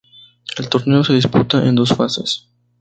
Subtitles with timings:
[0.57, 2.47] El torneo se disputa en dos fases.